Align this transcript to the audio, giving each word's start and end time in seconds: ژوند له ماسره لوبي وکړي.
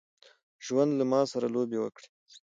ژوند 0.65 0.91
له 0.99 1.05
ماسره 1.11 1.47
لوبي 1.55 1.77
وکړي. 1.81 2.07